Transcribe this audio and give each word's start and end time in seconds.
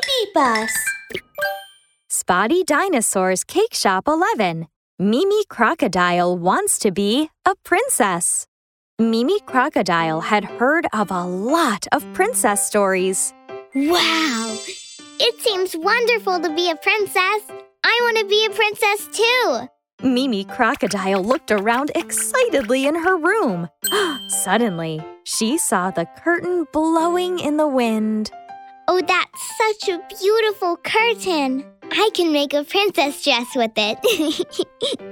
Baby 0.00 0.30
Bus. 0.34 0.70
Spotty 2.08 2.62
Dinosaur's 2.62 3.42
Cake 3.42 3.74
Shop 3.74 4.06
11. 4.06 4.68
Mimi 4.98 5.44
Crocodile 5.46 6.36
wants 6.36 6.78
to 6.80 6.90
be 6.90 7.30
a 7.44 7.54
princess. 7.64 8.46
Mimi 8.98 9.40
Crocodile 9.40 10.20
had 10.20 10.44
heard 10.44 10.86
of 10.92 11.10
a 11.10 11.24
lot 11.24 11.86
of 11.92 12.04
princess 12.12 12.66
stories. 12.66 13.32
Wow! 13.74 14.58
It 15.18 15.40
seems 15.40 15.76
wonderful 15.76 16.40
to 16.40 16.54
be 16.54 16.70
a 16.70 16.76
princess. 16.76 17.42
I 17.84 17.98
want 18.02 18.18
to 18.18 18.24
be 18.26 18.46
a 18.46 18.50
princess 18.50 19.08
too. 19.12 19.68
Mimi 20.06 20.44
Crocodile 20.44 21.24
looked 21.24 21.50
around 21.50 21.90
excitedly 21.96 22.86
in 22.86 22.94
her 22.94 23.16
room. 23.16 23.68
Suddenly, 24.28 25.04
she 25.24 25.58
saw 25.58 25.90
the 25.90 26.06
curtain 26.18 26.66
blowing 26.72 27.40
in 27.40 27.56
the 27.56 27.68
wind. 27.68 28.30
Oh, 28.90 29.02
that's 29.06 29.56
such 29.58 29.90
a 29.90 30.00
beautiful 30.18 30.78
curtain. 30.78 31.64
I 31.92 32.08
can 32.14 32.32
make 32.32 32.54
a 32.54 32.64
princess 32.64 33.22
dress 33.22 33.54
with 33.54 33.72
it. 33.76 33.98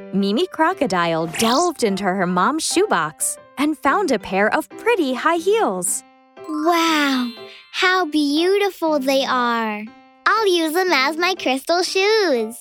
Mimi 0.15 0.47
Crocodile 0.47 1.27
delved 1.27 1.85
into 1.85 2.05
her 2.05 2.27
mom's 2.27 2.65
shoebox 2.65 3.37
and 3.59 3.77
found 3.77 4.11
a 4.11 4.19
pair 4.19 4.53
of 4.55 4.69
pretty 4.71 5.13
high 5.13 5.37
heels. 5.37 6.03
wow, 6.49 7.31
how 7.73 8.07
beautiful 8.07 8.99
they 8.99 9.25
are. 9.27 9.85
I'll 10.27 10.49
use 10.49 10.73
them 10.73 10.93
as 10.93 11.19
my 11.19 11.35
crystal 11.35 11.83
shoes. 11.83 12.57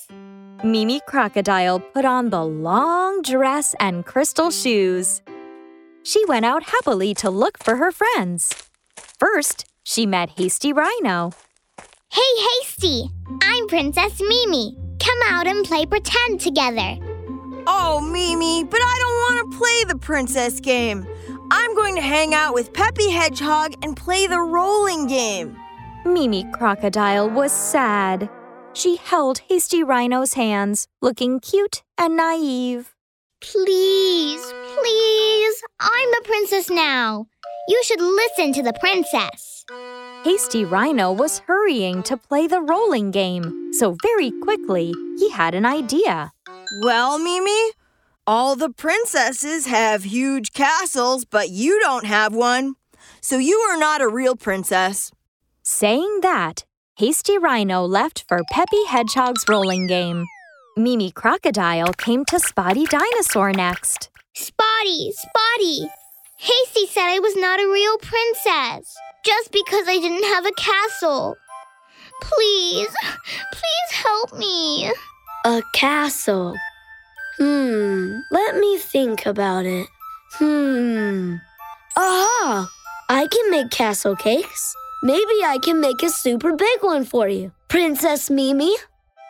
Mimi 0.66 1.00
Crocodile 1.08 1.80
put 1.80 2.04
on 2.04 2.30
the 2.30 2.44
long 2.44 3.22
dress 3.22 3.74
and 3.80 4.06
crystal 4.06 4.52
shoes. 4.52 5.22
She 6.04 6.26
went 6.26 6.46
out 6.46 6.64
happily 6.64 7.14
to 7.16 7.30
look 7.30 7.64
for 7.64 7.78
her 7.78 7.92
friends. 7.92 8.54
First, 9.20 9.66
she 9.86 10.06
met 10.06 10.32
Hasty 10.32 10.74
Rhino. 10.74 11.32
Hey, 12.12 12.22
Hasty! 12.62 13.10
I'm 13.42 13.68
Princess 13.68 14.20
Mimi. 14.20 14.76
Come 15.00 15.20
out 15.28 15.46
and 15.48 15.64
play 15.64 15.86
pretend 15.86 16.42
together. 16.42 16.98
Oh, 17.68 18.02
Mimi, 18.02 18.64
but 18.64 18.80
I 18.82 18.98
don't 19.00 19.16
want 19.26 19.52
to 19.52 19.58
play 19.58 19.84
the 19.88 19.98
princess 19.98 20.60
game. 20.60 21.06
I'm 21.52 21.76
going 21.76 21.96
to 21.96 22.02
hang 22.02 22.34
out 22.34 22.56
with 22.56 22.74
Peppy 22.74 23.12
Hedgehog 23.12 23.76
and 23.84 23.96
play 23.96 24.26
the 24.26 24.42
rolling 24.42 25.08
game. 25.08 25.56
Mimi 26.04 26.46
Crocodile 26.54 27.30
was 27.30 27.52
sad. 27.52 28.30
She 28.74 28.96
held 28.98 29.40
Hasty 29.48 29.84
Rhino's 29.84 30.34
hands, 30.34 30.88
looking 31.02 31.40
cute 31.40 31.84
and 31.98 32.18
naive. 32.18 32.96
Please, 33.40 33.66
please, 33.66 34.15
I'm 35.88 36.14
a 36.16 36.22
princess 36.24 36.70
now. 36.72 37.28
You 37.68 37.82
should 37.84 38.02
listen 38.02 38.54
to 38.54 38.64
the 38.64 38.74
princess. 38.80 39.66
Hasty 40.24 40.66
Rhino 40.66 41.12
was 41.12 41.40
hurrying 41.46 42.02
to 42.04 42.18
play 42.18 42.48
the 42.48 42.62
rolling 42.62 43.12
game, 43.12 43.72
so 43.72 43.96
very 44.02 44.32
quickly 44.42 44.94
he 45.20 45.30
had 45.30 45.54
an 45.54 45.66
idea. 45.66 46.32
Well, 46.84 47.20
Mimi, 47.20 47.72
all 48.26 48.56
the 48.56 48.72
princesses 48.72 49.68
have 49.68 50.04
huge 50.06 50.54
castles, 50.54 51.24
but 51.24 51.50
you 51.50 51.80
don't 51.80 52.06
have 52.06 52.34
one. 52.34 52.74
So 53.22 53.38
you 53.38 53.58
are 53.70 53.78
not 53.78 54.02
a 54.02 54.08
real 54.08 54.36
princess. 54.36 55.12
Saying 55.62 56.22
that, 56.22 56.66
Hasty 56.98 57.38
Rhino 57.38 57.86
left 57.86 58.26
for 58.28 58.42
Peppy 58.52 58.86
Hedgehog's 58.88 59.46
rolling 59.48 59.86
game. 59.86 60.26
Mimi 60.76 61.12
Crocodile 61.12 61.94
came 61.94 62.26
to 62.26 62.40
Spotty 62.40 62.86
Dinosaur 62.86 63.52
next. 63.52 64.10
Spotty, 64.36 65.12
Spotty. 65.14 65.90
Hasty 66.38 66.88
said 66.88 67.08
I 67.08 67.20
was 67.20 67.36
not 67.38 67.60
a 67.60 67.72
real 67.72 67.98
princess 68.00 68.94
just 69.26 69.52
because 69.52 69.88
I 69.88 69.98
didn't 69.98 70.26
have 70.26 70.46
a 70.46 70.52
castle. 70.52 71.38
Please, 72.22 72.90
please 73.54 73.92
help 73.92 74.38
me. 74.38 74.92
A 75.46 75.62
castle. 75.74 76.56
Hmm, 77.38 78.18
let 78.30 78.58
me 78.58 78.78
think 78.78 79.26
about 79.26 79.66
it. 79.66 79.88
Hmm. 80.34 81.36
Aha! 81.98 82.70
I 83.08 83.28
can 83.28 83.52
make 83.52 83.72
castle 83.72 84.16
cakes. 84.16 84.76
Maybe 85.02 85.44
I 85.46 85.60
can 85.64 85.80
make 85.80 86.04
a 86.04 86.10
super 86.10 86.54
big 86.54 86.82
one 86.82 87.06
for 87.06 87.30
you, 87.30 87.52
Princess 87.70 88.30
Mimi. 88.30 88.76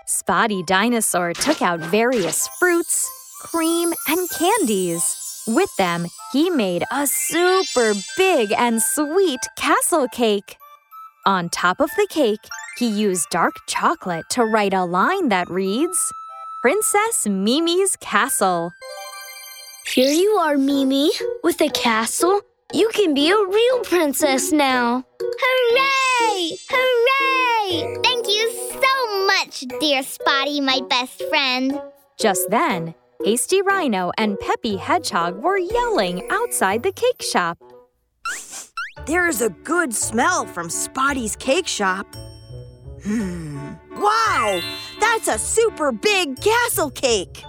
Spotty 0.07 0.63
Dinosaur 0.63 1.33
took 1.33 1.61
out 1.61 1.79
various 1.79 2.47
fruits, 2.59 3.09
cream, 3.45 3.94
and 4.07 4.29
candies. 4.29 5.44
With 5.47 5.69
them, 5.78 6.07
he 6.33 6.50
made 6.50 6.83
a 6.91 7.06
super 7.06 7.94
big 8.17 8.51
and 8.51 8.81
sweet 8.81 9.39
castle 9.57 10.07
cake. 10.11 10.57
On 11.25 11.50
top 11.50 11.79
of 11.79 11.89
the 11.97 12.07
cake, 12.09 12.39
he 12.78 12.88
used 12.88 13.29
dark 13.29 13.53
chocolate 13.67 14.25
to 14.31 14.44
write 14.44 14.73
a 14.73 14.83
line 14.83 15.29
that 15.29 15.50
reads 15.50 16.11
Princess 16.61 17.28
Mimi's 17.28 17.95
Castle. 17.97 18.72
Here 19.94 20.12
you 20.12 20.31
are, 20.31 20.57
Mimi, 20.57 21.12
with 21.44 21.62
a 21.62 21.69
castle. 21.69 22.41
You 22.73 22.89
can 22.89 23.13
be 23.13 23.29
a 23.29 23.38
real 23.38 23.79
princess 23.83 24.51
now. 24.51 25.06
Hooray! 25.22 26.57
Hooray! 26.69 28.01
Thank 28.03 28.27
you 28.27 28.51
so 28.81 29.27
much, 29.27 29.79
dear 29.79 30.01
Spotty, 30.01 30.59
my 30.59 30.81
best 30.89 31.22
friend. 31.29 31.79
Just 32.19 32.50
then, 32.50 32.95
Hasty 33.23 33.61
Rhino 33.61 34.11
and 34.17 34.39
Peppy 34.39 34.77
Hedgehog 34.77 35.41
were 35.41 35.57
yelling 35.57 36.27
outside 36.29 36.83
the 36.83 36.91
cake 36.91 37.21
shop. 37.21 37.57
There's 39.07 39.41
a 39.41 39.49
good 39.49 39.93
smell 39.93 40.45
from 40.45 40.69
Spotty's 40.69 41.35
cake 41.35 41.67
shop. 41.67 42.07
Hmm. 43.03 43.73
Wow! 43.91 44.61
That's 44.99 45.27
a 45.27 45.37
super 45.37 45.91
big 45.91 46.39
castle 46.41 46.91
cake. 46.91 47.43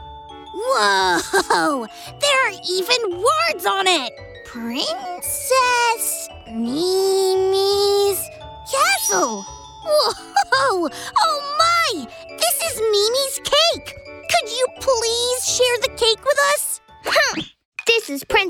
Whoa! 0.55 1.87
There 2.21 2.49
are 2.49 2.61
even 2.71 3.11
words 3.11 3.67
on 3.67 3.87
it. 3.87 4.13
Princess 4.47 6.29
Mimi's 6.49 8.21
Castle. 8.71 9.45
Whoa! 9.87 10.89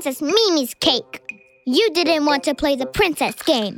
Princess 0.07 0.21
Mimi's 0.21 0.73
cake. 0.75 1.37
You 1.65 1.89
didn't 1.91 2.25
want 2.25 2.45
to 2.45 2.55
play 2.55 2.77
the 2.77 2.85
princess 2.85 3.35
game. 3.43 3.77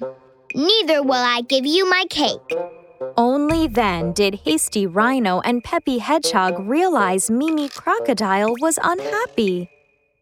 Neither 0.53 1.01
will 1.01 1.13
I 1.13 1.41
give 1.41 1.65
you 1.65 1.89
my 1.89 2.05
cake. 2.07 2.55
Only 3.17 3.65
then 3.65 4.13
did 4.13 4.35
Hasty 4.45 4.85
Rhino 4.85 5.39
and 5.39 5.63
Peppy 5.63 5.97
Hedgehog 5.97 6.59
realize 6.59 7.31
Mimi 7.31 7.67
Crocodile 7.69 8.53
was 8.61 8.77
unhappy. 8.83 9.71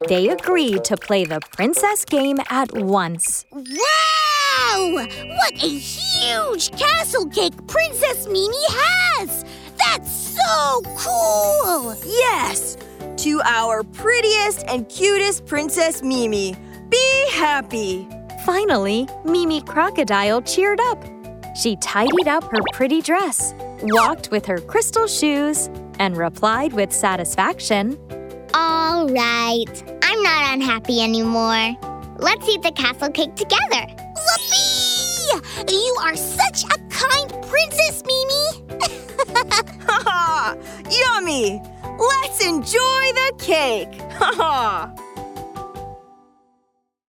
They 0.07 0.29
agreed 0.29 0.85
to 0.85 0.95
play 0.95 1.25
the 1.25 1.41
princess 1.51 2.05
game 2.05 2.39
at 2.49 2.71
once. 2.71 3.45
Wow! 3.51 4.93
What 4.93 5.61
a 5.61 5.67
huge 5.67 6.71
castle 6.79 7.25
cake 7.25 7.67
Princess 7.67 8.27
Mimi 8.27 8.63
has! 8.69 9.43
That's 9.77 10.09
so 10.09 10.81
cool! 10.95 11.97
Yes! 12.05 12.77
To 13.17 13.41
our 13.43 13.83
prettiest 13.83 14.63
and 14.67 14.87
cutest 14.87 15.45
Princess 15.47 16.03
Mimi. 16.03 16.55
Be 16.89 17.25
happy! 17.31 18.07
Finally, 18.45 19.07
Mimi 19.25 19.61
Crocodile 19.61 20.41
cheered 20.43 20.79
up. 20.79 21.03
She 21.55 21.77
tidied 21.77 22.27
up 22.27 22.43
her 22.43 22.59
pretty 22.73 23.01
dress, 23.01 23.55
walked 23.81 24.29
with 24.29 24.45
her 24.45 24.59
crystal 24.59 25.07
shoes, 25.07 25.67
and 25.97 26.15
replied 26.15 26.73
with 26.73 26.93
satisfaction 26.93 27.97
All 28.53 29.09
right. 29.09 29.65
I'm 30.03 30.21
not 30.21 30.53
unhappy 30.53 31.01
anymore. 31.01 31.75
Let's 32.19 32.47
eat 32.47 32.61
the 32.61 32.71
castle 32.71 33.09
cake 33.09 33.35
together. 33.35 33.87
Whoopee! 34.15 35.73
You 35.73 35.95
are 36.03 36.15
such 36.15 36.63
a 36.65 36.77
kind 36.89 37.29
princess, 37.47 38.03
Mimi. 38.05 38.77
Ha 39.87 40.01
ha! 40.05 40.55
Yummy! 40.89 41.61
Cake! 43.47 44.01
Ha 44.19 44.31
ha! 44.35 45.06